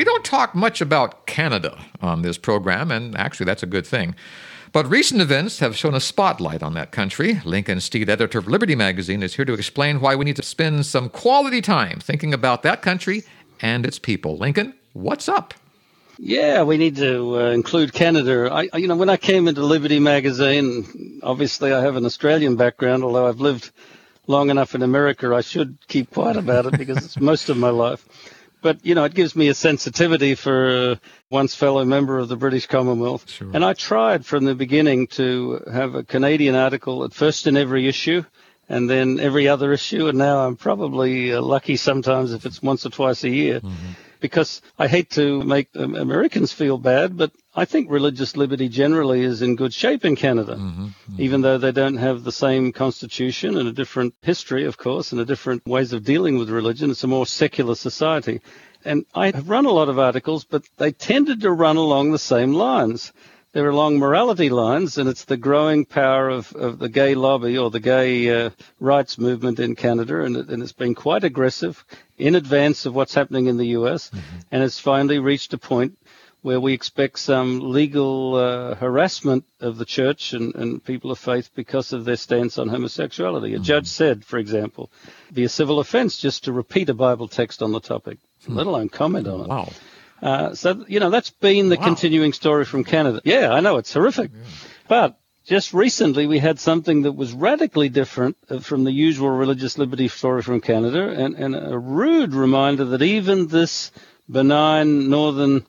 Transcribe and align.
We 0.00 0.04
don't 0.04 0.24
talk 0.24 0.54
much 0.54 0.80
about 0.80 1.26
Canada 1.26 1.78
on 2.00 2.22
this 2.22 2.38
program, 2.38 2.90
and 2.90 3.14
actually, 3.18 3.44
that's 3.44 3.62
a 3.62 3.66
good 3.66 3.86
thing. 3.86 4.14
But 4.72 4.88
recent 4.88 5.20
events 5.20 5.58
have 5.58 5.76
shone 5.76 5.94
a 5.94 6.00
spotlight 6.00 6.62
on 6.62 6.72
that 6.72 6.90
country. 6.90 7.42
Lincoln 7.44 7.82
Steed, 7.82 8.08
editor 8.08 8.38
of 8.38 8.48
Liberty 8.48 8.74
Magazine, 8.74 9.22
is 9.22 9.34
here 9.34 9.44
to 9.44 9.52
explain 9.52 10.00
why 10.00 10.16
we 10.16 10.24
need 10.24 10.36
to 10.36 10.42
spend 10.42 10.86
some 10.86 11.10
quality 11.10 11.60
time 11.60 12.00
thinking 12.00 12.32
about 12.32 12.62
that 12.62 12.80
country 12.80 13.24
and 13.60 13.84
its 13.84 13.98
people. 13.98 14.38
Lincoln, 14.38 14.72
what's 14.94 15.28
up? 15.28 15.52
Yeah, 16.18 16.62
we 16.62 16.78
need 16.78 16.96
to 16.96 17.38
uh, 17.38 17.50
include 17.50 17.92
Canada. 17.92 18.48
I, 18.50 18.74
you 18.78 18.88
know, 18.88 18.96
when 18.96 19.10
I 19.10 19.18
came 19.18 19.48
into 19.48 19.60
Liberty 19.60 19.98
Magazine, 19.98 21.20
obviously 21.22 21.74
I 21.74 21.82
have 21.82 21.96
an 21.96 22.06
Australian 22.06 22.56
background, 22.56 23.04
although 23.04 23.28
I've 23.28 23.40
lived 23.40 23.70
long 24.26 24.48
enough 24.48 24.74
in 24.74 24.82
America, 24.82 25.34
I 25.34 25.42
should 25.42 25.76
keep 25.88 26.10
quiet 26.10 26.38
about 26.38 26.64
it 26.64 26.78
because 26.78 27.04
it's 27.04 27.20
most 27.20 27.50
of 27.50 27.58
my 27.58 27.68
life 27.68 28.08
but 28.60 28.84
you 28.84 28.94
know, 28.94 29.04
it 29.04 29.14
gives 29.14 29.34
me 29.34 29.48
a 29.48 29.54
sensitivity 29.54 30.34
for 30.34 30.68
uh, 30.70 30.94
once 31.30 31.54
fellow 31.54 31.84
member 31.84 32.18
of 32.18 32.28
the 32.28 32.36
British 32.36 32.66
Commonwealth. 32.66 33.30
Sure. 33.30 33.50
And 33.52 33.64
I 33.64 33.74
tried 33.74 34.26
from 34.26 34.44
the 34.44 34.54
beginning 34.54 35.06
to 35.08 35.62
have 35.72 35.94
a 35.94 36.02
Canadian 36.02 36.54
article 36.54 37.04
at 37.04 37.12
first 37.12 37.46
in 37.46 37.56
every 37.56 37.88
issue, 37.88 38.24
and 38.68 38.88
then 38.88 39.20
every 39.20 39.48
other 39.48 39.72
issue. 39.72 40.08
And 40.08 40.18
now 40.18 40.46
I'm 40.46 40.56
probably 40.56 41.32
uh, 41.32 41.42
lucky 41.42 41.76
sometimes 41.76 42.32
if 42.32 42.46
it's 42.46 42.62
once 42.62 42.86
or 42.86 42.90
twice 42.90 43.24
a 43.24 43.30
year. 43.30 43.60
Mm-hmm 43.60 43.92
because 44.20 44.62
I 44.78 44.86
hate 44.86 45.10
to 45.12 45.42
make 45.42 45.68
Americans 45.74 46.52
feel 46.52 46.78
bad, 46.78 47.16
but 47.16 47.32
I 47.54 47.64
think 47.64 47.90
religious 47.90 48.36
liberty 48.36 48.68
generally 48.68 49.22
is 49.22 49.42
in 49.42 49.56
good 49.56 49.74
shape 49.74 50.04
in 50.04 50.14
Canada, 50.14 50.54
mm-hmm, 50.54 50.84
mm-hmm. 50.84 51.20
even 51.20 51.40
though 51.40 51.58
they 51.58 51.72
don't 51.72 51.96
have 51.96 52.22
the 52.22 52.32
same 52.32 52.72
constitution 52.72 53.56
and 53.56 53.68
a 53.68 53.72
different 53.72 54.14
history, 54.22 54.66
of 54.66 54.78
course, 54.78 55.12
and 55.12 55.20
a 55.20 55.24
different 55.24 55.66
ways 55.66 55.92
of 55.92 56.04
dealing 56.04 56.38
with 56.38 56.50
religion. 56.50 56.90
It's 56.90 57.04
a 57.04 57.08
more 57.08 57.26
secular 57.26 57.74
society. 57.74 58.40
And 58.84 59.04
I 59.14 59.26
have 59.26 59.48
run 59.48 59.66
a 59.66 59.72
lot 59.72 59.88
of 59.88 59.98
articles, 59.98 60.44
but 60.44 60.64
they 60.78 60.92
tended 60.92 61.40
to 61.42 61.50
run 61.50 61.76
along 61.76 62.12
the 62.12 62.18
same 62.18 62.52
lines 62.52 63.12
they're 63.52 63.68
along 63.68 63.98
morality 63.98 64.48
lines, 64.48 64.96
and 64.96 65.08
it's 65.08 65.24
the 65.24 65.36
growing 65.36 65.84
power 65.84 66.28
of, 66.28 66.52
of 66.54 66.78
the 66.78 66.88
gay 66.88 67.14
lobby 67.14 67.58
or 67.58 67.70
the 67.70 67.80
gay 67.80 68.46
uh, 68.46 68.50
rights 68.78 69.18
movement 69.18 69.58
in 69.58 69.74
Canada, 69.74 70.22
and, 70.22 70.36
it, 70.36 70.48
and 70.48 70.62
it's 70.62 70.72
been 70.72 70.94
quite 70.94 71.24
aggressive 71.24 71.84
in 72.16 72.36
advance 72.36 72.86
of 72.86 72.94
what's 72.94 73.14
happening 73.14 73.46
in 73.46 73.56
the 73.56 73.68
US, 73.68 74.10
mm-hmm. 74.10 74.38
and 74.52 74.62
it's 74.62 74.78
finally 74.78 75.18
reached 75.18 75.52
a 75.52 75.58
point 75.58 75.98
where 76.42 76.60
we 76.60 76.72
expect 76.72 77.18
some 77.18 77.60
legal 77.60 78.34
uh, 78.34 78.74
harassment 78.76 79.44
of 79.60 79.76
the 79.76 79.84
church 79.84 80.32
and, 80.32 80.54
and, 80.54 80.82
people 80.82 81.10
of 81.10 81.18
faith 81.18 81.50
because 81.54 81.92
of 81.92 82.06
their 82.06 82.16
stance 82.16 82.56
on 82.56 82.68
homosexuality. 82.68 83.52
A 83.52 83.56
mm-hmm. 83.56 83.64
judge 83.64 83.86
said, 83.86 84.24
for 84.24 84.38
example, 84.38 84.90
be 85.32 85.44
a 85.44 85.50
civil 85.50 85.80
offense 85.80 86.16
just 86.16 86.44
to 86.44 86.52
repeat 86.52 86.88
a 86.88 86.94
Bible 86.94 87.28
text 87.28 87.62
on 87.62 87.72
the 87.72 87.80
topic, 87.80 88.18
mm-hmm. 88.42 88.54
let 88.54 88.66
alone 88.66 88.88
comment 88.88 89.28
on 89.28 89.40
it. 89.42 89.48
Wow. 89.48 89.68
Uh, 90.22 90.54
so, 90.54 90.84
you 90.86 91.00
know, 91.00 91.10
that's 91.10 91.30
been 91.30 91.68
the 91.68 91.76
wow. 91.76 91.84
continuing 91.84 92.32
story 92.32 92.64
from 92.64 92.84
Canada. 92.84 93.20
Yeah, 93.24 93.52
I 93.52 93.60
know, 93.60 93.78
it's 93.78 93.92
horrific. 93.92 94.30
Yeah. 94.32 94.42
But 94.88 95.20
just 95.46 95.72
recently 95.72 96.26
we 96.26 96.38
had 96.38 96.60
something 96.60 97.02
that 97.02 97.12
was 97.12 97.32
radically 97.32 97.88
different 97.88 98.36
uh, 98.48 98.60
from 98.60 98.84
the 98.84 98.92
usual 98.92 99.30
religious 99.30 99.78
liberty 99.78 100.08
story 100.08 100.42
from 100.42 100.60
Canada 100.60 101.08
and, 101.08 101.34
and 101.34 101.56
a 101.56 101.78
rude 101.78 102.34
reminder 102.34 102.84
that 102.84 103.02
even 103.02 103.48
this 103.48 103.90
benign 104.28 105.08
northern 105.08 105.64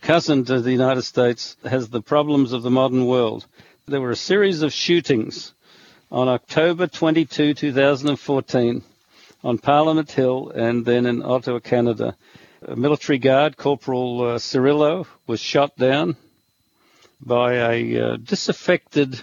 cousin 0.00 0.44
to 0.44 0.60
the 0.60 0.70
United 0.70 1.02
States 1.02 1.56
has 1.64 1.88
the 1.88 2.00
problems 2.00 2.52
of 2.52 2.62
the 2.62 2.70
modern 2.70 3.06
world. 3.06 3.46
There 3.86 4.00
were 4.00 4.12
a 4.12 4.16
series 4.16 4.62
of 4.62 4.72
shootings 4.72 5.52
on 6.10 6.28
October 6.28 6.86
22, 6.86 7.54
2014 7.54 8.82
on 9.42 9.58
Parliament 9.58 10.10
Hill 10.10 10.50
and 10.54 10.84
then 10.84 11.06
in 11.06 11.22
Ottawa, 11.22 11.58
Canada 11.58 12.16
military 12.74 13.18
guard, 13.18 13.56
Corporal 13.56 14.22
uh, 14.22 14.38
Cirillo, 14.38 15.06
was 15.26 15.40
shot 15.40 15.76
down 15.76 16.16
by 17.20 17.54
a 17.54 18.00
uh, 18.00 18.16
disaffected, 18.16 19.20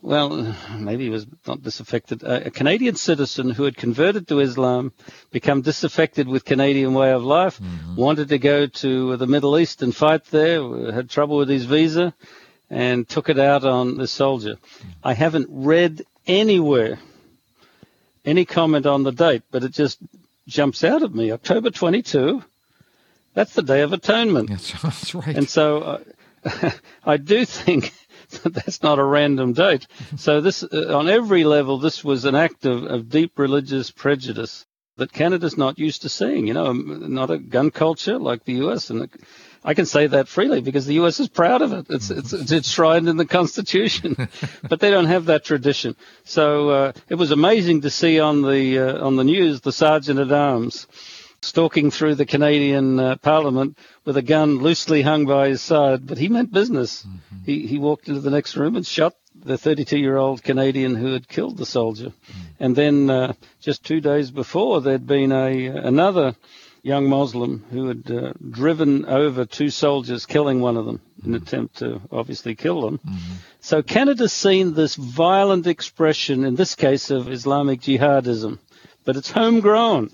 well, 0.00 0.56
maybe 0.76 1.04
he 1.04 1.10
was 1.10 1.26
not 1.46 1.62
disaffected, 1.62 2.22
a, 2.22 2.46
a, 2.46 2.50
Canadian 2.50 2.96
citizen 2.96 3.50
who 3.50 3.64
had 3.64 3.76
converted 3.76 4.28
to 4.28 4.40
Islam, 4.40 4.92
become 5.30 5.62
disaffected 5.62 6.26
with 6.26 6.44
Canadian 6.44 6.94
way 6.94 7.12
of 7.12 7.22
life, 7.22 7.60
mm-hmm. 7.60 7.96
wanted 7.96 8.28
to 8.28 8.38
go 8.38 8.66
to 8.66 9.16
the 9.16 9.26
Middle 9.26 9.58
East 9.58 9.82
and 9.82 9.94
fight 9.94 10.24
there, 10.26 10.92
had 10.92 11.10
trouble 11.10 11.36
with 11.36 11.48
his 11.48 11.64
visa, 11.64 12.14
and 12.70 13.08
took 13.08 13.28
it 13.28 13.38
out 13.38 13.64
on 13.64 13.96
the 13.96 14.08
soldier. 14.08 14.54
Mm-hmm. 14.54 14.88
I 15.04 15.14
haven't 15.14 15.48
read 15.50 16.02
anywhere 16.26 16.98
any 18.24 18.44
comment 18.44 18.86
on 18.86 19.02
the 19.02 19.12
date, 19.12 19.42
but 19.50 19.64
it 19.64 19.72
just 19.72 19.98
jumps 20.46 20.82
out 20.84 21.02
at 21.02 21.14
me. 21.14 21.30
October 21.30 21.70
22, 21.70 22.42
that's 23.34 23.54
the 23.54 23.62
Day 23.62 23.82
of 23.82 23.92
Atonement. 23.92 24.48
That's, 24.48 24.72
that's 24.82 25.14
right. 25.14 25.36
And 25.36 25.48
so 25.48 26.00
uh, 26.44 26.70
I 27.04 27.16
do 27.16 27.44
think 27.44 27.92
that 28.42 28.54
that's 28.54 28.82
not 28.82 28.98
a 28.98 29.04
random 29.04 29.52
date. 29.52 29.86
so 30.16 30.40
this, 30.40 30.62
uh, 30.62 30.96
on 30.96 31.08
every 31.08 31.44
level, 31.44 31.78
this 31.78 32.04
was 32.04 32.24
an 32.24 32.34
act 32.34 32.64
of, 32.64 32.84
of 32.84 33.08
deep 33.08 33.38
religious 33.38 33.90
prejudice 33.90 34.64
that 34.96 35.12
Canada's 35.12 35.58
not 35.58 35.78
used 35.78 36.02
to 36.02 36.08
seeing. 36.08 36.46
You 36.46 36.54
know, 36.54 36.72
not 36.72 37.30
a 37.30 37.38
gun 37.38 37.70
culture 37.70 38.18
like 38.18 38.44
the 38.44 38.54
U.S. 38.54 38.90
and 38.90 39.08
I 39.64 39.74
can 39.74 39.86
say 39.86 40.06
that 40.06 40.28
freely 40.28 40.60
because 40.60 40.86
the 40.86 40.94
U.S. 40.94 41.18
is 41.18 41.28
proud 41.28 41.62
of 41.62 41.72
it. 41.72 41.86
It's 41.88 42.10
it's, 42.10 42.32
it's 42.32 42.52
enshrined 42.52 43.08
in 43.08 43.16
the 43.16 43.24
Constitution, 43.24 44.28
but 44.68 44.78
they 44.78 44.90
don't 44.90 45.06
have 45.06 45.24
that 45.26 45.44
tradition. 45.44 45.96
So 46.24 46.68
uh, 46.68 46.92
it 47.08 47.16
was 47.16 47.32
amazing 47.32 47.80
to 47.80 47.90
see 47.90 48.20
on 48.20 48.42
the 48.42 48.78
uh, 48.78 49.04
on 49.04 49.16
the 49.16 49.24
news 49.24 49.62
the 49.62 49.72
sergeant 49.72 50.20
at 50.20 50.30
arms 50.30 50.86
stalking 51.44 51.90
through 51.90 52.14
the 52.14 52.26
Canadian 52.26 52.98
uh, 52.98 53.16
Parliament 53.16 53.78
with 54.04 54.16
a 54.16 54.22
gun 54.22 54.58
loosely 54.58 55.02
hung 55.02 55.26
by 55.26 55.48
his 55.48 55.62
side, 55.62 56.06
but 56.06 56.18
he 56.18 56.28
meant 56.28 56.52
business. 56.52 57.02
Mm-hmm. 57.02 57.44
He 57.44 57.66
he 57.66 57.78
walked 57.78 58.08
into 58.08 58.20
the 58.20 58.30
next 58.30 58.56
room 58.56 58.76
and 58.76 58.86
shot 58.86 59.14
the 59.34 59.54
32-year-old 59.54 60.42
Canadian 60.42 60.94
who 60.94 61.12
had 61.12 61.28
killed 61.28 61.56
the 61.56 61.66
soldier, 61.66 62.08
mm-hmm. 62.08 62.64
and 62.64 62.76
then 62.76 63.10
uh, 63.10 63.32
just 63.60 63.84
two 63.84 64.00
days 64.00 64.30
before 64.30 64.80
there'd 64.80 65.06
been 65.06 65.32
a 65.32 65.66
another 65.66 66.34
young 66.84 67.08
Muslim 67.08 67.64
who 67.70 67.88
had 67.88 68.10
uh, 68.10 68.32
driven 68.50 69.06
over 69.06 69.46
two 69.46 69.70
soldiers, 69.70 70.26
killing 70.26 70.60
one 70.60 70.76
of 70.76 70.84
them 70.84 71.00
in 71.24 71.34
an 71.34 71.40
mm-hmm. 71.40 71.46
attempt 71.46 71.78
to 71.78 72.00
obviously 72.12 72.54
kill 72.54 72.82
them. 72.82 72.98
Mm-hmm. 72.98 73.34
So 73.60 73.82
Canada's 73.82 74.34
seen 74.34 74.74
this 74.74 74.94
violent 74.94 75.66
expression, 75.66 76.44
in 76.44 76.54
this 76.54 76.74
case 76.74 77.10
of 77.10 77.30
Islamic 77.30 77.80
jihadism, 77.80 78.58
but 79.04 79.16
it's 79.16 79.30
homegrown. 79.30 80.10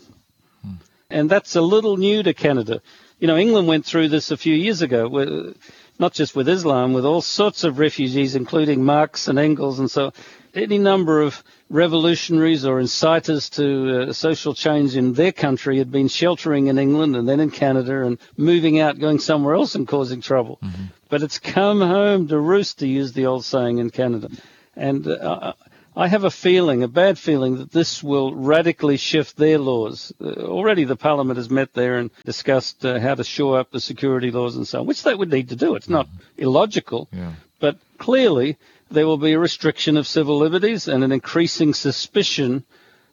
And 1.11 1.29
that's 1.29 1.57
a 1.57 1.61
little 1.61 1.97
new 1.97 2.23
to 2.23 2.35
Canada. 2.35 2.81
You 3.19 3.27
know, 3.27 3.37
England 3.37 3.69
went 3.69 3.85
through 3.85 4.09
this 4.09 4.31
a 4.31 4.37
few 4.37 4.55
years 4.55 4.81
ago, 4.81 5.09
with, 5.09 5.57
not 5.99 6.15
just 6.15 6.35
with 6.35 6.49
Islam, 6.49 6.93
with 6.93 7.05
all 7.05 7.21
sorts 7.21 7.65
of 7.65 7.79
refugees, 7.79 8.35
including 8.35 8.85
Marx 8.85 9.29
and 9.29 9.39
Engels 9.39 9.79
and 9.79 9.91
so 9.91 10.13
any 10.55 10.79
number 10.79 11.21
of 11.21 11.43
revolutionaries 11.69 12.65
or 12.65 12.81
inciters 12.81 13.51
to 13.51 14.11
uh, 14.11 14.13
social 14.13 14.55
change 14.55 14.97
in 14.97 15.13
their 15.13 15.33
country 15.33 15.79
had 15.79 15.91
been 15.91 16.09
sheltering 16.09 16.67
in 16.67 16.79
England 16.79 17.15
and 17.15 17.29
then 17.29 17.41
in 17.41 17.51
Canada 17.51 18.03
and 18.03 18.19
moving 18.37 18.81
out, 18.81 18.99
going 18.99 19.19
somewhere 19.19 19.55
else 19.55 19.75
and 19.75 19.87
causing 19.87 20.21
trouble. 20.21 20.59
Mm-hmm. 20.63 20.85
But 21.09 21.23
it's 21.23 21.39
come 21.39 21.81
home 21.81 22.29
to 22.29 22.39
roost, 22.39 22.81
to 22.81 22.89
use 22.89 23.13
the 23.13 23.27
old 23.27 23.45
saying 23.45 23.79
in 23.79 23.91
Canada. 23.91 24.29
And 24.75 25.07
uh, 25.07 25.53
I 25.97 26.09
have 26.09 26.25
a 26.25 26.31
feeling, 26.31 26.83
a 26.83 26.89
bad 26.89 27.19
feeling, 27.19 27.57
that 27.57 27.73
this 27.73 28.03
will 28.03 28.35
radically 28.35 28.97
shift 28.97 29.37
their 29.37 29.59
laws. 29.59 30.13
Uh, 30.21 30.31
already 30.43 30.85
the 30.85 30.97
Parliament 30.97 31.37
has 31.37 31.51
met 31.51 31.75
there 31.75 31.99
and 31.99 32.11
discussed 32.25 32.85
uh, 32.85 33.01
how 33.01 33.15
to 33.15 33.25
shore 33.25 33.59
up 33.59 33.71
the 33.71 33.81
security 33.81 34.31
laws 34.31 34.57
and 34.57 34.67
so 34.67 34.81
on, 34.81 34.87
which 34.87 35.03
they 35.03 35.15
would 35.15 35.31
need 35.31 35.49
to 35.49 35.57
do. 35.57 35.75
It's 35.75 35.89
not 35.89 36.07
mm-hmm. 36.07 36.43
illogical, 36.43 37.09
yeah. 37.13 37.33
but 37.59 37.77
clearly 37.99 38.57
there 38.91 39.07
will 39.07 39.19
be 39.19 39.33
a 39.33 39.39
restriction 39.39 39.97
of 39.97 40.07
civil 40.07 40.39
liberties 40.39 40.87
and 40.89 41.03
an 41.03 41.13
increasing 41.13 41.75
suspicion 41.75 42.65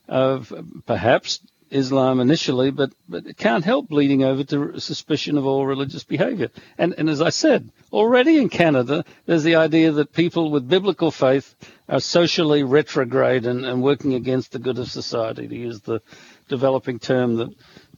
of 0.07 0.53
perhaps 0.85 1.39
Islam 1.69 2.19
initially, 2.19 2.71
but, 2.71 2.91
but 3.09 3.25
it 3.25 3.37
can't 3.37 3.65
help 3.65 3.89
bleeding 3.89 4.23
over 4.23 4.43
to 4.45 4.79
suspicion 4.79 5.37
of 5.37 5.45
all 5.45 5.65
religious 5.65 6.03
behavior. 6.03 6.49
And, 6.77 6.95
and 6.97 7.09
as 7.09 7.21
I 7.21 7.29
said, 7.29 7.69
already 7.91 8.37
in 8.37 8.49
Canada, 8.49 9.03
there's 9.25 9.43
the 9.43 9.55
idea 9.55 9.91
that 9.91 10.13
people 10.13 10.51
with 10.51 10.67
biblical 10.67 11.11
faith 11.11 11.55
are 11.89 11.99
socially 11.99 12.63
retrograde 12.63 13.45
and, 13.45 13.65
and 13.65 13.81
working 13.81 14.13
against 14.13 14.51
the 14.51 14.59
good 14.59 14.79
of 14.79 14.89
society, 14.89 15.47
to 15.47 15.55
use 15.55 15.81
the 15.81 16.01
developing 16.47 16.99
term 16.99 17.35
that 17.35 17.53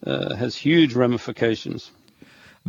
uh, 0.05 0.35
has 0.35 0.55
huge 0.55 0.93
ramifications. 0.93 1.91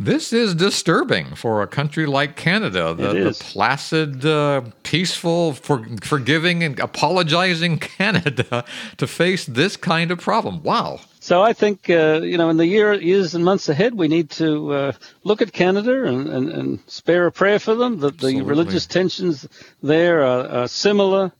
This 0.03 0.33
is 0.33 0.55
disturbing 0.55 1.35
for 1.35 1.61
a 1.61 1.67
country 1.67 2.07
like 2.07 2.35
Canada, 2.35 2.95
the, 2.95 3.13
the 3.13 3.37
placid, 3.39 4.25
uh, 4.25 4.61
peaceful, 4.81 5.53
for, 5.53 5.85
forgiving, 6.01 6.63
and 6.63 6.79
apologizing 6.79 7.77
Canada 7.97 8.65
to 8.97 9.05
face 9.05 9.45
this 9.45 9.77
kind 9.77 10.09
of 10.09 10.19
problem. 10.19 10.63
Wow. 10.63 11.01
So 11.19 11.43
I 11.43 11.53
think, 11.53 11.87
uh, 11.87 12.21
you 12.23 12.35
know, 12.35 12.49
in 12.49 12.57
the 12.57 12.65
year, 12.65 12.93
years 12.93 13.35
and 13.35 13.45
months 13.45 13.69
ahead, 13.69 13.93
we 13.93 14.07
need 14.07 14.31
to 14.31 14.73
uh, 14.73 14.91
look 15.23 15.43
at 15.43 15.53
Canada 15.53 16.05
and, 16.05 16.27
and, 16.27 16.49
and, 16.49 16.79
spare 16.87 17.27
a 17.27 17.31
prayer 17.31 17.59
for 17.59 17.75
them, 17.75 17.99
that 17.99 18.17
the 18.17 18.41
religious 18.41 18.87
tensions 18.87 19.47
there 19.83 20.25
are, 20.25 20.47
are 20.47 20.67
similar. 20.67 21.31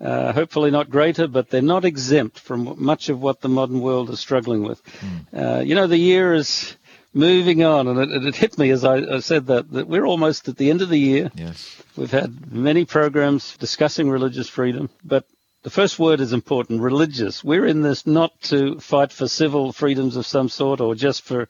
Uh, 0.00 0.32
hopefully 0.32 0.70
not 0.70 0.88
greater, 0.88 1.26
but 1.26 1.50
they're 1.50 1.62
not 1.62 1.84
exempt 1.84 2.38
from 2.38 2.76
much 2.78 3.08
of 3.08 3.20
what 3.20 3.40
the 3.40 3.48
modern 3.48 3.80
world 3.80 4.08
is 4.10 4.20
struggling 4.20 4.62
with. 4.62 4.80
Mm. 4.84 5.58
Uh, 5.58 5.60
you 5.62 5.74
know, 5.74 5.88
the 5.88 5.96
year 5.96 6.34
is 6.34 6.76
moving 7.14 7.62
on, 7.64 7.88
and 7.88 7.98
it, 7.98 8.26
it 8.26 8.34
hit 8.34 8.58
me 8.58 8.70
as 8.70 8.84
I, 8.84 8.96
I, 8.96 9.20
said 9.20 9.46
that, 9.46 9.70
that 9.72 9.88
we're 9.88 10.04
almost 10.04 10.48
at 10.48 10.56
the 10.56 10.70
end 10.70 10.82
of 10.82 10.88
the 10.88 10.98
year. 10.98 11.30
Yes. 11.34 11.82
We've 11.96 12.10
had 12.10 12.52
many 12.52 12.84
programs 12.84 13.56
discussing 13.56 14.10
religious 14.10 14.48
freedom, 14.48 14.90
but 15.04 15.24
the 15.62 15.70
first 15.70 15.98
word 15.98 16.20
is 16.20 16.32
important 16.32 16.82
religious. 16.82 17.42
We're 17.42 17.66
in 17.66 17.82
this 17.82 18.06
not 18.06 18.38
to 18.42 18.78
fight 18.80 19.12
for 19.12 19.28
civil 19.28 19.72
freedoms 19.72 20.16
of 20.16 20.26
some 20.26 20.48
sort 20.48 20.80
or 20.80 20.94
just 20.94 21.22
for, 21.22 21.48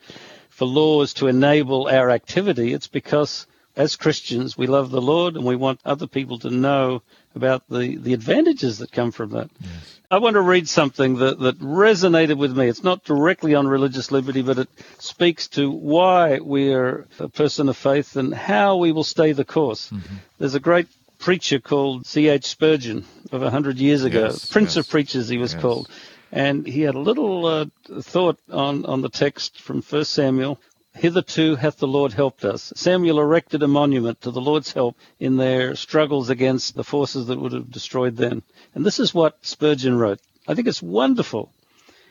for 0.50 0.66
laws 0.66 1.14
to 1.14 1.26
enable 1.26 1.88
our 1.88 2.10
activity. 2.10 2.72
It's 2.72 2.86
because 2.86 3.46
as 3.76 3.96
Christians, 3.96 4.56
we 4.56 4.66
love 4.66 4.90
the 4.90 5.00
Lord 5.00 5.34
and 5.34 5.44
we 5.44 5.56
want 5.56 5.80
other 5.84 6.06
people 6.06 6.38
to 6.40 6.50
know 6.50 7.02
about 7.34 7.64
the, 7.68 7.96
the 7.96 8.14
advantages 8.14 8.78
that 8.78 8.92
come 8.92 9.10
from 9.10 9.30
that. 9.30 9.50
Yes. 9.60 10.00
I 10.10 10.18
want 10.18 10.34
to 10.34 10.42
read 10.42 10.68
something 10.68 11.16
that, 11.16 11.40
that 11.40 11.58
resonated 11.58 12.36
with 12.36 12.56
me. 12.56 12.68
It's 12.68 12.84
not 12.84 13.02
directly 13.02 13.54
on 13.54 13.66
religious 13.66 14.12
liberty, 14.12 14.42
but 14.42 14.58
it 14.58 14.68
speaks 14.98 15.48
to 15.48 15.70
why 15.70 16.38
we 16.38 16.72
are 16.72 17.06
a 17.18 17.28
person 17.28 17.68
of 17.68 17.76
faith 17.76 18.14
and 18.16 18.32
how 18.32 18.76
we 18.76 18.92
will 18.92 19.04
stay 19.04 19.32
the 19.32 19.44
course. 19.44 19.90
Mm-hmm. 19.90 20.14
There's 20.38 20.54
a 20.54 20.60
great 20.60 20.86
preacher 21.18 21.58
called 21.58 22.06
C.H. 22.06 22.44
Spurgeon 22.44 23.04
of 23.32 23.42
a 23.42 23.50
hundred 23.50 23.78
years 23.78 24.04
ago, 24.04 24.26
yes, 24.26 24.46
Prince 24.46 24.76
yes. 24.76 24.84
of 24.84 24.90
Preachers, 24.90 25.28
he 25.28 25.38
was 25.38 25.54
called. 25.54 25.88
And 26.30 26.66
he 26.66 26.82
had 26.82 26.94
a 26.94 27.00
little 27.00 27.46
uh, 27.46 27.66
thought 28.00 28.38
on, 28.50 28.84
on 28.84 29.00
the 29.02 29.08
text 29.08 29.60
from 29.60 29.82
1 29.82 30.04
Samuel 30.04 30.60
Hitherto 30.94 31.56
hath 31.56 31.78
the 31.78 31.88
Lord 31.88 32.12
helped 32.12 32.44
us. 32.44 32.72
Samuel 32.76 33.20
erected 33.20 33.62
a 33.62 33.68
monument 33.68 34.20
to 34.20 34.30
the 34.30 34.40
Lord's 34.40 34.72
help 34.72 34.96
in 35.18 35.36
their 35.36 35.74
struggles 35.74 36.30
against 36.30 36.76
the 36.76 36.84
forces 36.84 37.26
that 37.26 37.40
would 37.40 37.52
have 37.52 37.70
destroyed 37.70 38.16
them. 38.16 38.44
And 38.74 38.86
this 38.86 39.00
is 39.00 39.12
what 39.12 39.38
Spurgeon 39.42 39.98
wrote. 39.98 40.20
I 40.46 40.54
think 40.54 40.68
it's 40.68 40.82
wonderful. 40.82 41.52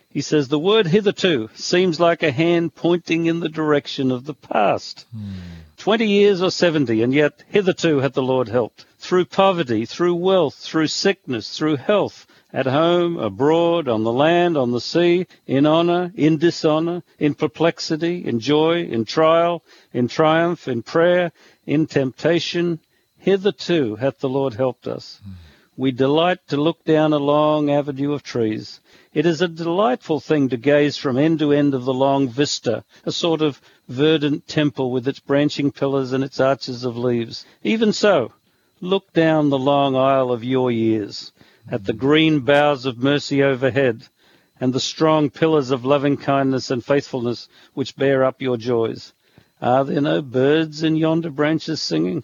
He 0.09 0.21
says, 0.21 0.47
The 0.47 0.59
word 0.59 0.85
hitherto 0.85 1.50
seems 1.56 2.00
like 2.00 2.24
a 2.24 2.31
hand 2.31 2.75
pointing 2.75 3.25
in 3.25 3.39
the 3.39 3.50
direction 3.50 4.12
of 4.12 4.25
the 4.25 4.35
past. 4.35 5.06
Hmm. 5.12 5.33
Twenty 5.83 6.07
years 6.07 6.41
or 6.41 6.50
seventy, 6.50 7.01
and 7.01 7.13
yet 7.13 7.44
hitherto 7.50 8.00
hath 8.00 8.13
the 8.13 8.24
Lord 8.24 8.47
helped. 8.47 8.85
Through 9.00 9.25
poverty, 9.25 9.85
through 9.85 10.15
wealth, 10.15 10.56
through 10.56 10.88
sickness, 10.88 11.57
through 11.57 11.75
health, 11.75 12.25
at 12.53 12.65
home, 12.65 13.18
abroad, 13.18 13.89
on 13.89 14.06
the 14.06 14.12
land, 14.13 14.56
on 14.56 14.71
the 14.71 14.80
sea, 14.80 15.27
in 15.45 15.65
honor, 15.65 16.13
in 16.15 16.38
dishonor, 16.38 17.03
in 17.19 17.33
perplexity, 17.33 18.24
in 18.24 18.39
joy, 18.39 18.83
in 18.83 19.03
trial, 19.03 19.62
in 19.91 20.07
triumph, 20.07 20.69
in 20.69 20.83
prayer, 20.83 21.33
in 21.65 21.85
temptation. 21.85 22.80
Hitherto 23.18 23.97
hath 23.97 24.19
the 24.19 24.30
Lord 24.30 24.53
helped 24.53 24.88
us. 24.88 25.19
We 25.75 25.91
delight 25.91 26.39
to 26.49 26.57
look 26.57 26.83
down 26.83 27.13
a 27.13 27.17
long 27.17 27.71
avenue 27.71 28.13
of 28.13 28.21
trees. 28.21 28.79
It 29.11 29.25
is 29.25 29.41
a 29.41 29.47
delightful 29.47 30.19
thing 30.19 30.49
to 30.49 30.57
gaze 30.57 30.97
from 30.97 31.17
end 31.17 31.39
to 31.39 31.51
end 31.51 31.73
of 31.73 31.83
the 31.85 31.93
long 31.93 32.29
vista, 32.29 32.83
a 33.05 33.11
sort 33.11 33.41
of 33.41 33.59
verdant 33.87 34.47
temple 34.47 34.91
with 34.91 35.07
its 35.07 35.19
branching 35.19 35.71
pillars 35.71 36.13
and 36.13 36.23
its 36.23 36.39
arches 36.39 36.83
of 36.83 36.95
leaves. 36.95 37.45
Even 37.63 37.91
so, 37.91 38.33
look 38.81 39.13
down 39.13 39.49
the 39.49 39.57
long 39.57 39.95
aisle 39.95 40.31
of 40.31 40.43
your 40.43 40.69
years 40.69 41.31
at 41.67 41.85
the 41.85 41.93
green 41.93 42.41
boughs 42.41 42.85
of 42.85 42.97
mercy 42.97 43.41
overhead, 43.41 44.03
and 44.59 44.73
the 44.73 44.79
strong 44.79 45.31
pillars 45.31 45.71
of 45.71 45.85
loving 45.85 46.17
kindness 46.17 46.69
and 46.69 46.85
faithfulness 46.85 47.47
which 47.73 47.95
bear 47.95 48.23
up 48.23 48.41
your 48.41 48.57
joys. 48.57 49.13
Are 49.59 49.83
there 49.85 50.01
no 50.01 50.21
birds 50.21 50.83
in 50.83 50.97
yonder 50.97 51.31
branches 51.31 51.81
singing? 51.81 52.23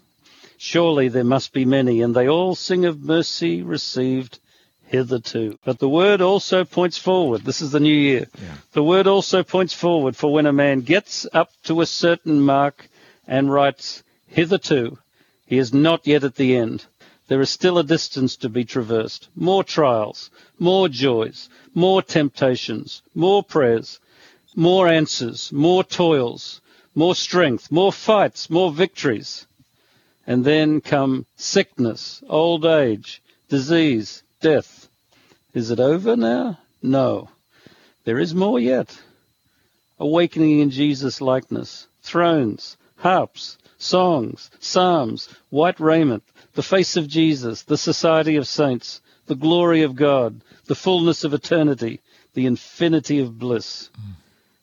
Surely 0.62 1.08
there 1.08 1.24
must 1.24 1.54
be 1.54 1.64
many, 1.64 2.02
and 2.02 2.14
they 2.14 2.28
all 2.28 2.54
sing 2.54 2.84
of 2.84 3.02
mercy 3.02 3.62
received 3.62 4.40
hitherto. 4.88 5.58
But 5.64 5.80
the 5.80 5.88
word 5.88 6.20
also 6.20 6.66
points 6.66 6.98
forward. 6.98 7.46
This 7.46 7.62
is 7.62 7.72
the 7.72 7.80
new 7.80 7.96
year. 7.96 8.28
Yeah. 8.38 8.56
The 8.74 8.84
word 8.84 9.08
also 9.08 9.42
points 9.42 9.74
forward, 9.74 10.18
for 10.18 10.34
when 10.34 10.46
a 10.46 10.52
man 10.52 10.82
gets 10.82 11.26
up 11.32 11.50
to 11.64 11.80
a 11.80 11.86
certain 11.86 12.42
mark 12.42 12.90
and 13.26 13.50
writes 13.50 14.04
hitherto, 14.28 14.98
he 15.46 15.58
is 15.58 15.74
not 15.74 16.06
yet 16.06 16.26
at 16.26 16.36
the 16.36 16.58
end. 16.58 16.86
There 17.30 17.40
is 17.40 17.50
still 17.50 17.78
a 17.78 17.84
distance 17.86 18.36
to 18.36 18.50
be 18.50 18.66
traversed. 18.66 19.30
More 19.38 19.64
trials, 19.64 20.30
more 20.60 20.90
joys, 20.90 21.48
more 21.74 22.02
temptations, 22.02 23.02
more 23.16 23.44
prayers, 23.44 24.02
more 24.58 24.90
answers, 24.90 25.54
more 25.54 25.86
toils, 25.86 26.60
more 26.96 27.16
strength, 27.16 27.72
more 27.72 27.94
fights, 27.94 28.50
more 28.50 28.74
victories. 28.74 29.46
And 30.30 30.46
then 30.46 30.80
come 30.80 31.26
sickness, 31.38 32.22
old 32.30 32.64
age, 32.64 33.20
disease, 33.50 34.22
death. 34.42 34.88
Is 35.56 35.72
it 35.72 35.80
over 35.80 36.16
now? 36.16 36.60
No. 36.84 37.30
There 38.04 38.20
is 38.20 38.36
more 38.36 38.60
yet. 38.60 38.96
Awakening 40.00 40.60
in 40.60 40.70
Jesus' 40.70 41.20
likeness, 41.20 41.88
thrones, 42.04 42.78
harps, 42.98 43.58
songs, 43.80 44.52
psalms, 44.60 45.30
white 45.50 45.80
raiment, 45.80 46.22
the 46.54 46.62
face 46.62 46.96
of 46.96 47.08
Jesus, 47.08 47.64
the 47.64 47.76
society 47.76 48.36
of 48.36 48.48
saints, 48.48 49.02
the 49.26 49.34
glory 49.34 49.82
of 49.82 49.96
God, 49.96 50.42
the 50.68 50.76
fullness 50.76 51.24
of 51.24 51.34
eternity, 51.34 52.02
the 52.36 52.46
infinity 52.46 53.18
of 53.18 53.40
bliss. 53.40 53.90
Mm. 54.00 54.14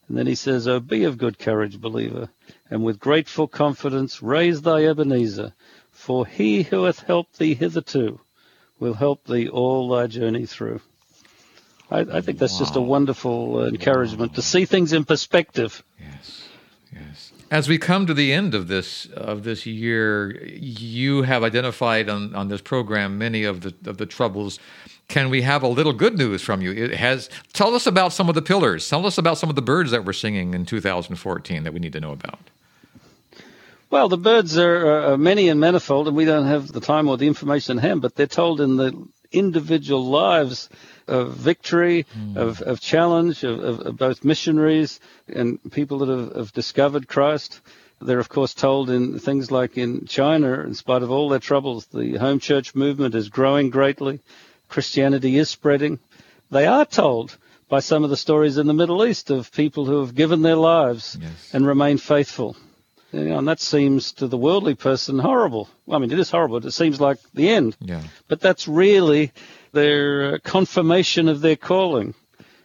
And 0.09 0.17
then 0.17 0.27
he 0.27 0.35
says, 0.35 0.69
Oh, 0.69 0.81
be 0.81 1.05
of 1.05 1.19
good 1.19 1.39
courage, 1.39 1.81
believer, 1.81 2.29
and 2.71 2.85
with 2.85 3.01
grateful 3.01 3.49
confidence 3.49 4.23
raise 4.23 4.63
thy 4.63 4.85
Ebenezer, 4.85 5.53
for 5.91 6.27
he 6.27 6.63
who 6.63 6.85
hath 6.85 7.01
helped 7.01 7.39
thee 7.39 7.55
hitherto 7.55 8.21
will 8.79 8.95
help 8.95 9.25
thee 9.25 9.49
all 9.49 9.89
thy 9.89 10.07
journey 10.07 10.47
through. 10.47 10.81
I, 11.91 12.01
I 12.01 12.21
think 12.21 12.39
that's 12.39 12.55
wow. 12.55 12.59
just 12.59 12.77
a 12.77 12.81
wonderful 12.81 13.67
encouragement 13.67 14.33
wow. 14.33 14.37
to 14.37 14.43
see 14.43 14.65
things 14.65 14.93
in 14.93 15.05
perspective. 15.05 15.83
Yes, 16.01 16.49
Yes. 16.93 17.33
As 17.51 17.69
we 17.69 17.79
come 17.79 18.07
to 18.07 18.15
the 18.15 18.33
end 18.33 18.55
of 18.55 18.67
this 18.67 19.07
of 19.07 19.45
this 19.45 19.67
year, 19.67 20.45
you 20.49 21.23
have 21.23 21.45
identified 21.45 22.09
on, 22.09 22.35
on 22.35 22.49
this 22.49 22.61
program 22.61 23.19
many 23.19 23.45
of 23.45 23.61
the 23.61 23.75
of 23.89 23.99
the 23.99 24.07
troubles. 24.07 24.59
Can 25.09 25.31
we 25.31 25.43
have 25.43 25.63
a 25.63 25.69
little 25.69 25.93
good 25.93 26.19
news 26.19 26.43
from 26.43 26.61
you? 26.61 26.73
It 26.73 26.95
has 26.95 27.31
tell 27.53 27.75
us 27.77 27.87
about 27.87 28.13
some 28.13 28.29
of 28.29 28.35
the 28.35 28.43
pillars. 28.43 28.89
Tell 28.89 29.07
us 29.07 29.17
about 29.17 29.39
some 29.39 29.49
of 29.49 29.55
the 29.55 29.63
birds 29.63 29.93
that 29.93 30.05
we're 30.05 30.13
singing 30.13 30.55
in 30.55 30.67
2014 30.67 31.63
that 31.63 31.73
we 31.73 31.79
need 31.79 31.93
to 31.93 32.01
know 32.01 32.11
about. 32.11 32.41
Well, 33.91 34.09
the 34.09 34.19
birds 34.19 34.59
are, 34.59 35.13
are 35.13 35.17
many 35.17 35.49
and 35.49 35.61
manifold, 35.61 36.09
and 36.09 36.17
we 36.17 36.25
don't 36.25 36.47
have 36.47 36.73
the 36.73 36.81
time 36.81 37.09
or 37.09 37.17
the 37.17 37.29
information 37.29 37.79
in 37.79 37.83
hand, 37.83 38.03
but 38.03 38.17
they're 38.17 38.27
told 38.27 38.61
in 38.61 38.77
the 38.77 39.07
individual 39.31 40.05
lives 40.05 40.69
of 41.09 41.35
victory, 41.35 42.07
mm. 42.17 42.37
of, 42.37 42.61
of 42.63 42.81
challenge, 42.81 43.45
of, 43.45 43.61
of, 43.61 43.81
of, 43.81 43.97
both 43.97 44.25
missionaries 44.25 45.01
and 45.29 45.59
people 45.73 45.99
that 45.99 46.09
have, 46.09 46.37
have 46.37 46.53
discovered 46.53 47.09
Christ. 47.09 47.61
They're, 48.01 48.19
of 48.19 48.29
course, 48.29 48.55
told 48.55 48.91
in 48.91 49.19
things 49.19 49.51
like 49.51 49.79
in 49.79 50.07
China, 50.07 50.61
in 50.61 50.75
spite 50.75 51.03
of 51.03 51.11
all 51.11 51.29
their 51.29 51.39
troubles, 51.39 51.87
the 51.87 52.17
home 52.17 52.41
church 52.41 52.75
movement 52.75 53.15
is 53.15 53.29
growing 53.29 53.71
greatly. 53.71 54.21
Christianity 54.69 55.37
is 55.39 55.49
spreading. 55.49 55.99
They 56.51 56.67
are 56.67 56.85
told 56.85 57.37
by 57.69 57.81
some 57.81 58.05
of 58.05 58.11
the 58.11 58.17
stories 58.17 58.59
in 58.59 58.67
the 58.67 58.75
Middle 58.75 59.05
East 59.05 59.31
of 59.31 59.51
people 59.53 59.87
who 59.87 60.01
have 60.01 60.15
given 60.15 60.43
their 60.43 60.57
lives 60.57 61.17
yes. 61.21 61.51
and 61.53 61.67
remain 61.67 61.99
faithful. 61.99 62.57
You 63.13 63.25
know, 63.25 63.39
and 63.39 63.49
that 63.49 63.61
seems 63.61 64.13
to 64.13 64.27
the 64.27 64.37
worldly 64.37 64.75
person 64.75 65.19
horrible. 65.19 65.69
I 65.91 65.99
mean, 65.99 66.13
it 66.13 66.19
is 66.19 66.31
horrible. 66.31 66.65
It 66.65 66.71
seems 66.73 67.01
like 67.01 67.19
the 67.35 67.49
end. 67.49 67.77
Yeah. 67.81 68.03
But 68.29 68.41
that's 68.41 68.69
really 68.69 69.33
their 69.77 70.35
uh, 70.35 70.39
confirmation 70.43 71.29
of 71.29 71.41
their 71.41 71.57
calling. 71.57 72.15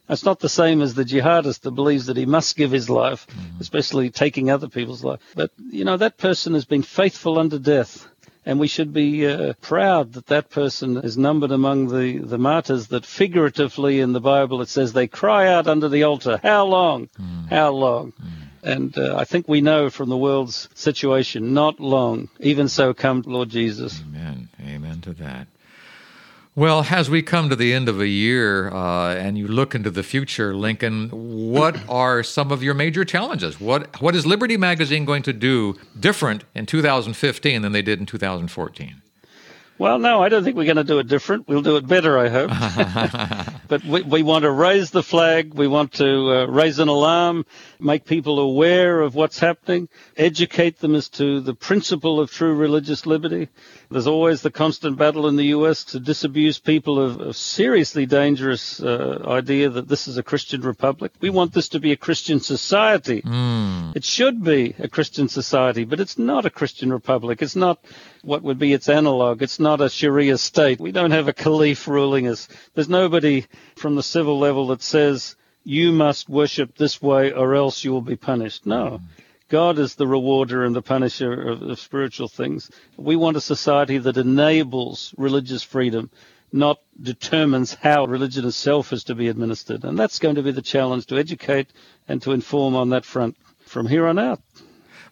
It's 0.09 0.25
not 0.25 0.39
the 0.39 0.49
same 0.49 0.81
as 0.81 0.93
the 0.93 1.05
jihadist 1.05 1.61
that 1.61 1.71
believes 1.71 2.07
that 2.07 2.17
he 2.17 2.25
must 2.25 2.57
give 2.57 2.71
his 2.71 2.89
life, 2.89 3.27
mm-hmm. 3.27 3.61
especially 3.61 4.09
taking 4.09 4.49
other 4.49 4.67
people's 4.67 5.03
life. 5.03 5.19
But, 5.35 5.51
you 5.57 5.85
know, 5.85 5.97
that 5.97 6.17
person 6.17 6.53
has 6.53 6.65
been 6.65 6.81
faithful 6.81 7.39
unto 7.39 7.59
death. 7.59 8.07
And 8.45 8.59
we 8.59 8.67
should 8.67 8.91
be 8.91 9.27
uh, 9.27 9.53
proud 9.61 10.13
that 10.13 10.27
that 10.27 10.49
person 10.49 10.97
is 10.97 11.15
numbered 11.15 11.51
among 11.51 11.89
the, 11.89 12.17
the 12.17 12.39
martyrs 12.39 12.87
that 12.87 13.05
figuratively 13.05 13.99
in 13.99 14.13
the 14.13 14.19
Bible 14.19 14.61
it 14.61 14.69
says 14.69 14.93
they 14.93 15.07
cry 15.07 15.47
out 15.47 15.67
under 15.67 15.89
the 15.89 16.03
altar, 16.03 16.39
How 16.41 16.65
long? 16.65 17.07
Mm. 17.19 17.49
How 17.49 17.69
long? 17.69 18.13
Mm. 18.13 18.41
And 18.63 18.97
uh, 18.97 19.15
I 19.15 19.25
think 19.25 19.47
we 19.47 19.61
know 19.61 19.89
from 19.89 20.09
the 20.09 20.17
world's 20.17 20.69
situation, 20.73 21.53
not 21.53 21.79
long. 21.79 22.29
Even 22.39 22.67
so, 22.67 22.93
come 22.93 23.23
Lord 23.25 23.49
Jesus. 23.49 24.01
Amen. 24.01 24.49
Amen 24.59 25.01
to 25.01 25.13
that. 25.13 25.47
Well, 26.53 26.85
as 26.89 27.09
we 27.09 27.21
come 27.21 27.49
to 27.49 27.55
the 27.55 27.73
end 27.73 27.87
of 27.87 28.01
a 28.01 28.07
year 28.07 28.69
uh, 28.71 29.15
and 29.15 29.37
you 29.37 29.47
look 29.47 29.73
into 29.73 29.89
the 29.89 30.03
future, 30.03 30.53
Lincoln, 30.53 31.07
what 31.09 31.79
are 31.89 32.23
some 32.23 32.51
of 32.51 32.61
your 32.61 32.73
major 32.73 33.05
challenges? 33.05 33.61
What 33.61 34.01
What 34.01 34.15
is 34.17 34.25
Liberty 34.25 34.57
Magazine 34.57 35.05
going 35.05 35.23
to 35.23 35.33
do 35.33 35.75
different 35.97 36.43
in 36.53 36.65
2015 36.65 37.61
than 37.61 37.71
they 37.71 37.81
did 37.81 37.99
in 38.01 38.05
2014? 38.05 39.01
Well, 39.81 39.97
no, 39.97 40.21
I 40.21 40.29
don't 40.29 40.43
think 40.43 40.55
we're 40.55 40.65
going 40.65 40.75
to 40.75 40.83
do 40.83 40.99
it 40.99 41.07
different. 41.07 41.47
We'll 41.47 41.63
do 41.63 41.75
it 41.77 41.87
better, 41.87 42.15
I 42.15 42.29
hope. 42.29 42.51
but 43.67 43.83
we, 43.83 44.03
we, 44.03 44.21
want 44.21 44.43
to 44.43 44.51
raise 44.51 44.91
the 44.91 45.01
flag. 45.01 45.55
We 45.55 45.67
want 45.67 45.93
to 45.93 46.05
uh, 46.05 46.45
raise 46.45 46.77
an 46.77 46.87
alarm, 46.87 47.47
make 47.79 48.05
people 48.05 48.37
aware 48.37 49.01
of 49.01 49.15
what's 49.15 49.39
happening, 49.39 49.89
educate 50.15 50.77
them 50.77 50.93
as 50.93 51.09
to 51.09 51.39
the 51.39 51.55
principle 51.55 52.19
of 52.19 52.29
true 52.29 52.53
religious 52.53 53.07
liberty. 53.07 53.49
There's 53.89 54.05
always 54.05 54.43
the 54.43 54.51
constant 54.51 54.97
battle 54.97 55.27
in 55.27 55.35
the 55.35 55.45
U.S. 55.45 55.83
to 55.85 55.99
disabuse 55.99 56.59
people 56.59 56.99
of 57.03 57.19
a 57.19 57.33
seriously 57.33 58.05
dangerous 58.05 58.79
uh, 58.83 59.23
idea 59.25 59.71
that 59.71 59.87
this 59.87 60.07
is 60.07 60.17
a 60.17 60.23
Christian 60.23 60.61
republic. 60.61 61.11
We 61.21 61.31
want 61.31 61.53
this 61.53 61.69
to 61.69 61.79
be 61.79 61.91
a 61.91 61.97
Christian 61.97 62.39
society. 62.39 63.23
Mm. 63.23 63.95
It 63.95 64.03
should 64.03 64.43
be 64.43 64.75
a 64.77 64.87
Christian 64.87 65.27
society, 65.27 65.85
but 65.85 65.99
it's 65.99 66.19
not 66.19 66.45
a 66.45 66.51
Christian 66.51 66.93
republic. 66.93 67.41
It's 67.41 67.55
not 67.55 67.83
what 68.21 68.43
would 68.43 68.59
be 68.59 68.73
its 68.73 68.87
analog. 68.87 69.41
It's 69.41 69.59
not 69.59 69.70
a 69.79 69.89
Sharia 69.89 70.37
state. 70.37 70.81
We 70.81 70.91
don't 70.91 71.11
have 71.11 71.29
a 71.29 71.33
caliph 71.33 71.87
ruling 71.87 72.27
us. 72.27 72.49
There's 72.73 72.89
nobody 72.89 73.45
from 73.77 73.95
the 73.95 74.03
civil 74.03 74.39
level 74.39 74.67
that 74.67 74.81
says 74.81 75.35
you 75.63 75.91
must 75.91 76.27
worship 76.27 76.75
this 76.75 77.01
way 77.01 77.31
or 77.31 77.55
else 77.55 77.83
you 77.83 77.91
will 77.91 78.01
be 78.01 78.15
punished. 78.15 78.65
No. 78.65 78.99
God 79.47 79.79
is 79.79 79.95
the 79.95 80.07
rewarder 80.07 80.63
and 80.63 80.75
the 80.75 80.81
punisher 80.81 81.33
of, 81.49 81.61
of, 81.61 81.79
spiritual 81.79 82.27
things. 82.27 82.71
We 82.97 83.15
want 83.15 83.37
a 83.37 83.41
society 83.41 83.97
that 83.97 84.17
enables 84.17 85.13
religious 85.17 85.61
freedom, 85.61 86.09
not 86.53 86.79
determines 87.01 87.73
how 87.73 88.05
religion 88.05 88.45
itself 88.45 88.93
is 88.93 89.03
to 89.05 89.15
be 89.15 89.27
administered. 89.27 89.83
And 89.83 89.99
that's 89.99 90.19
going 90.19 90.35
to 90.35 90.43
be 90.43 90.51
the 90.51 90.61
challenge 90.61 91.05
to 91.07 91.17
educate 91.17 91.67
and 92.07 92.21
to 92.21 92.31
inform 92.31 92.75
on 92.75 92.89
that 92.89 93.05
front 93.05 93.37
from 93.65 93.87
here 93.87 94.07
on 94.07 94.17
out. 94.17 94.41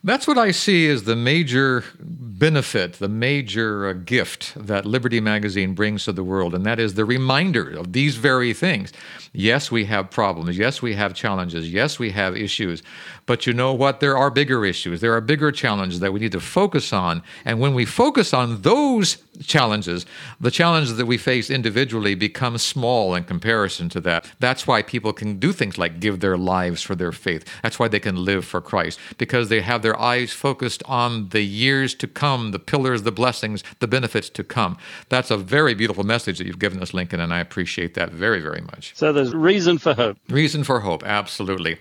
That's 0.02 0.28
what 0.28 0.38
I 0.38 0.52
see 0.52 0.88
as 0.88 1.04
the 1.04 1.16
major 1.16 1.84
benefit, 2.00 2.94
the 2.94 3.10
major 3.10 3.88
uh, 3.88 3.94
gift 3.94 4.54
that 4.56 4.86
Liberty 4.86 5.20
Magazine 5.20 5.74
brings 5.74 6.06
to 6.06 6.14
the 6.14 6.24
world, 6.24 6.56
and 6.56 6.66
that 6.66 6.80
is 6.80 6.94
the 6.94 7.04
reminder 7.04 7.70
of 7.78 7.92
these 7.92 8.16
very 8.16 8.54
things. 8.54 8.94
Yes, 9.34 9.70
we 9.70 9.86
have 9.86 10.10
problems. 10.10 10.58
Yes, 10.58 10.82
we 10.82 10.96
have 10.96 11.14
challenges. 11.14 11.72
Yes, 11.72 12.00
we 12.00 12.12
have 12.12 12.36
issues. 12.38 12.82
But 13.26 13.46
you 13.46 13.54
know 13.54 13.74
what? 13.74 14.00
There 14.00 14.18
are 14.18 14.32
bigger 14.32 14.66
issues. 14.66 15.02
There 15.02 15.14
are 15.14 15.22
bigger 15.22 15.52
challenges 15.52 16.00
that 16.00 16.14
we 16.14 16.20
need 16.20 16.32
to 16.32 16.40
focus 16.40 16.94
on. 16.94 17.22
And 17.46 17.60
when 17.60 17.76
we 17.76 17.86
focus 17.86 18.34
on 18.34 18.62
those 18.62 19.18
challenges, 19.44 20.06
the 20.42 20.50
challenges 20.50 20.98
that 20.98 21.06
we 21.06 21.18
face 21.18 21.50
individually 21.50 22.16
become 22.16 22.58
small 22.58 23.14
in 23.16 23.24
comparison 23.24 23.88
to 23.90 24.02
that. 24.02 24.26
That's 24.40 24.66
why 24.66 24.82
people 24.82 25.14
can 25.14 25.40
do 25.40 25.52
things 25.52 25.78
like 25.78 26.00
give 26.00 26.22
their 26.22 26.38
lives 26.38 26.82
for 26.82 26.96
their 26.96 27.12
faith. 27.12 27.46
That's 27.62 27.78
why 27.78 27.88
they 27.88 28.00
can 28.00 28.16
live 28.16 28.46
for 28.46 28.62
Christ, 28.62 29.00
because 29.18 29.50
they 29.50 29.62
have 29.62 29.82
their 29.82 29.89
eyes 29.98 30.34
focused 30.34 30.84
on 30.86 31.30
the 31.30 31.42
years 31.42 31.96
to 31.96 32.08
come, 32.08 32.52
the 32.52 32.60
pillars, 32.60 33.04
the 33.04 33.12
blessings, 33.12 33.64
the 33.80 33.88
benefits 33.88 34.30
to 34.32 34.44
come. 34.44 34.78
That's 35.08 35.32
a 35.32 35.38
very 35.38 35.74
beautiful 35.74 36.04
message 36.04 36.40
that 36.40 36.48
you've 36.48 36.60
given 36.60 36.82
us, 36.82 36.94
Lincoln, 36.94 37.20
and 37.20 37.34
I 37.34 37.40
appreciate 37.40 37.94
that 37.94 38.12
very, 38.12 38.42
very 38.42 38.62
much. 38.62 38.96
So 38.96 39.14
there's 39.14 39.34
reason 39.34 39.78
for 39.78 39.94
hope. 39.94 40.18
Reason 40.28 40.64
for 40.64 40.82
hope, 40.82 41.04
absolutely. 41.06 41.78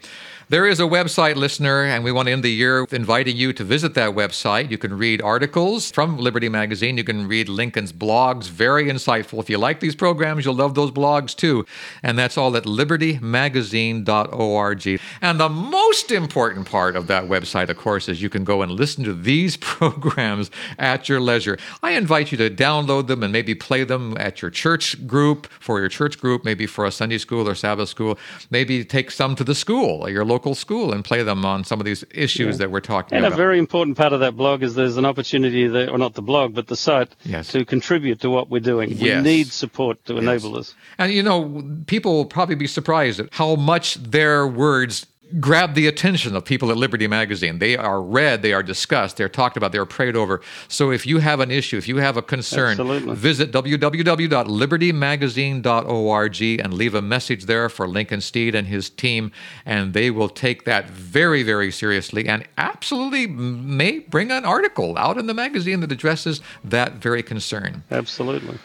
There 0.51 0.65
is 0.65 0.81
a 0.81 0.85
website, 0.85 1.37
listener, 1.37 1.85
and 1.85 2.03
we 2.03 2.11
want 2.11 2.29
to 2.29 2.33
end 2.33 2.43
the 2.43 2.51
year 2.51 2.87
inviting 2.91 3.37
you 3.37 3.53
to 3.53 3.63
visit 3.63 3.93
that 3.97 4.13
website. 4.13 4.71
You 4.71 4.79
can 4.79 4.97
read 4.97 5.21
articles 5.21 5.91
from 5.91 6.17
Liberty 6.17 6.49
Magazine. 6.49 6.97
You 6.97 7.05
can 7.05 7.29
read 7.29 7.51
Lincoln's 7.51 7.93
blogs, 7.93 8.49
very 8.49 8.87
insightful. 8.87 9.41
If 9.41 9.51
you 9.51 9.59
like 9.59 9.81
these 9.81 9.95
programs, 9.95 10.47
you'll 10.47 10.55
love 10.55 10.75
those 10.75 10.91
blogs 10.91 11.37
too. 11.37 11.67
And 12.03 12.19
that's 12.19 12.39
all 12.39 12.57
at 12.57 12.65
libertymagazine.org. 12.65 15.01
And 15.21 15.39
the 15.39 15.51
most 15.51 16.11
important 16.11 16.67
part 16.67 16.97
of 16.97 17.09
that 17.09 17.25
website, 17.25 17.69
of 17.69 17.77
course, 17.77 18.09
is 18.09 18.23
you 18.23 18.31
can 18.31 18.45
go 18.45 18.63
and 18.63 18.73
listen 18.73 19.05
to 19.05 19.13
these 19.13 19.57
programs 19.59 20.51
at 20.79 21.11
your 21.11 21.21
leisure. 21.21 21.59
I 21.83 21.91
invite 21.91 22.33
you 22.33 22.39
to 22.39 22.49
download 22.49 23.07
them 23.07 23.23
and 23.23 23.35
maybe 23.35 23.55
play 23.55 23.85
them 23.85 24.17
at 24.17 24.41
your 24.41 24.51
church 24.51 25.07
group, 25.07 25.47
for 25.61 25.79
your 25.79 25.91
church 25.91 26.19
group, 26.19 26.43
maybe 26.43 26.67
for 26.67 26.87
a 26.87 26.91
Sunday 26.91 27.19
school 27.19 27.47
or 27.47 27.55
Sabbath 27.55 27.91
school. 27.91 28.19
Maybe 28.51 28.83
take 28.83 29.11
some 29.11 29.37
to 29.37 29.45
the 29.45 29.55
school, 29.55 30.09
your 30.09 30.25
local 30.25 30.38
local 30.39 30.55
school 30.55 30.93
and 30.93 31.05
play 31.05 31.25
them 31.25 31.45
on 31.45 31.65
some 31.65 31.81
of 31.81 31.85
these 31.85 32.05
issues 32.13 32.55
yeah. 32.55 32.59
that 32.59 32.71
we're 32.71 32.81
talking 32.81 33.17
and 33.17 33.27
about. 33.27 33.33
And 33.33 33.41
a 33.41 33.45
very 33.45 33.59
important 33.59 33.97
part 33.97 34.13
of 34.13 34.21
that 34.21 34.37
blog 34.37 34.63
is 34.63 34.77
there's 34.77 34.97
an 34.97 35.05
opportunity 35.05 35.67
there, 35.67 35.91
or 35.91 35.99
not 35.99 36.15
the 36.15 36.23
blog, 36.23 36.55
but 36.55 36.69
the 36.69 36.77
site, 36.77 37.13
yes. 37.25 37.49
to 37.49 37.65
contribute 37.65 38.21
to 38.21 38.31
what 38.31 38.49
we're 38.49 38.61
doing. 38.61 38.91
Yes. 38.91 39.25
We 39.25 39.31
need 39.31 39.47
support 39.49 40.05
to 40.05 40.15
yes. 40.15 40.23
enable 40.23 40.57
us. 40.57 40.77
And 40.97 41.13
you 41.13 41.25
know, 41.25 41.65
people 41.87 42.13
will 42.15 42.27
probably 42.27 42.55
be 42.55 42.69
surprised 42.69 43.19
at 43.19 43.35
how 43.35 43.57
much 43.57 43.97
their 43.97 44.47
words 44.47 45.07
grab 45.41 45.75
the 45.75 45.87
attention 45.87 46.37
of 46.37 46.45
people 46.45 46.71
at 46.71 46.77
Liberty 46.77 47.07
Magazine. 47.07 47.59
They 47.59 47.77
are 47.77 48.03
read, 48.03 48.43
they 48.43 48.53
are 48.53 48.63
discussed, 48.63 49.17
they're 49.17 49.29
talked 49.29 49.57
about, 49.57 49.73
they're 49.73 49.87
prayed 49.87 50.17
over. 50.17 50.41
So 50.69 50.91
if 50.91 51.07
you 51.07 51.19
have 51.19 51.41
an 51.41 51.51
issue, 51.51 51.77
if 51.77 51.89
you 51.89 51.99
have 51.99 52.17
a 52.17 52.23
concern, 52.23 52.71
Absolutely. 52.71 53.15
visit 53.15 53.53
www.libertymagazine.org 53.53 56.43
and 56.43 56.75
leave 56.75 56.95
a 56.95 57.03
message 57.03 57.45
there 57.45 57.69
for 57.69 57.89
Lincoln 57.89 58.21
Steed 58.21 58.55
and 58.55 58.69
his 58.69 58.91
team, 58.91 59.33
and 59.65 59.93
they 59.93 60.11
will 60.11 60.29
take 60.29 60.65
that 60.65 60.91
very, 60.91 61.43
very 61.43 61.71
seriously 61.71 62.29
and 62.29 62.47
absolutely 62.57 63.27
may 63.27 63.99
bring 63.99 64.31
an 64.31 64.45
article 64.45 64.97
out 64.99 65.19
in 65.19 65.27
the 65.27 65.35
magazine 65.35 65.81
that 65.81 65.93
addresses 65.93 66.41
that 66.65 66.95
very 66.95 67.23
concern. 67.23 67.83
Absolutely. 67.91 68.59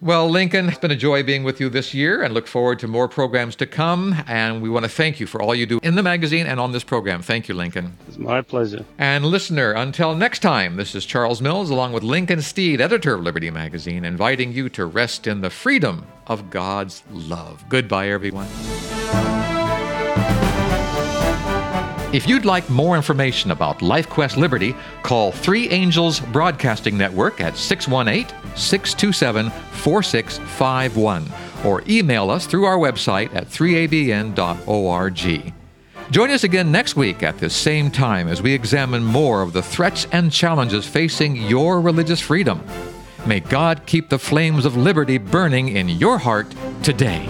Well, 0.00 0.28
Lincoln, 0.28 0.68
it's 0.68 0.78
been 0.78 0.90
a 0.90 0.96
joy 0.96 1.22
being 1.22 1.42
with 1.42 1.60
you 1.60 1.68
this 1.70 1.94
year 1.94 2.22
and 2.22 2.34
look 2.34 2.46
forward 2.46 2.78
to 2.80 2.88
more 2.88 3.08
programs 3.08 3.56
to 3.56 3.66
come. 3.66 4.14
And 4.26 4.60
we 4.60 4.68
want 4.68 4.84
to 4.84 4.90
thank 4.90 5.20
you 5.20 5.26
for 5.26 5.40
all 5.40 5.54
you 5.54 5.64
do 5.66 5.80
in 5.82 5.94
the 5.94 6.02
magazine 6.02 6.46
and 6.46 6.60
on 6.60 6.72
this 6.72 6.84
program. 6.84 7.22
Thank 7.22 7.48
you, 7.48 7.54
Lincoln. 7.54 7.96
It's 8.06 8.18
my 8.18 8.42
pleasure. 8.42 8.84
And 8.98 9.24
listener, 9.24 9.72
until 9.72 10.14
next 10.14 10.40
time, 10.40 10.76
this 10.76 10.94
is 10.94 11.06
Charles 11.06 11.40
Mills 11.40 11.70
along 11.70 11.92
with 11.92 12.02
Lincoln 12.02 12.42
Steed, 12.42 12.80
editor 12.80 13.14
of 13.14 13.22
Liberty 13.22 13.50
Magazine, 13.50 14.04
inviting 14.04 14.52
you 14.52 14.68
to 14.70 14.84
rest 14.84 15.26
in 15.26 15.40
the 15.40 15.50
freedom 15.50 16.06
of 16.26 16.50
God's 16.50 17.02
love. 17.10 17.64
Goodbye, 17.68 18.10
everyone. 18.10 18.48
If 22.12 22.28
you'd 22.28 22.44
like 22.44 22.70
more 22.70 22.96
information 22.96 23.50
about 23.50 23.80
LifeQuest 23.80 24.36
Liberty, 24.36 24.76
call 25.02 25.32
Three 25.32 25.68
Angels 25.70 26.20
Broadcasting 26.20 26.96
Network 26.96 27.40
at 27.40 27.56
618 27.56 28.28
627 28.56 29.50
4651 29.50 31.28
or 31.64 31.82
email 31.88 32.30
us 32.30 32.46
through 32.46 32.64
our 32.64 32.78
website 32.78 33.34
at 33.34 33.48
3abn.org. 33.48 34.34
Join 36.12 36.30
us 36.30 36.44
again 36.44 36.70
next 36.70 36.94
week 36.94 37.24
at 37.24 37.38
this 37.38 37.56
same 37.56 37.90
time 37.90 38.28
as 38.28 38.40
we 38.40 38.52
examine 38.52 39.02
more 39.04 39.42
of 39.42 39.52
the 39.52 39.62
threats 39.62 40.06
and 40.12 40.30
challenges 40.30 40.86
facing 40.86 41.34
your 41.34 41.80
religious 41.80 42.20
freedom. 42.20 42.64
May 43.26 43.40
God 43.40 43.84
keep 43.86 44.10
the 44.10 44.20
flames 44.20 44.64
of 44.64 44.76
liberty 44.76 45.18
burning 45.18 45.70
in 45.70 45.88
your 45.88 46.18
heart 46.18 46.54
today. 46.84 47.26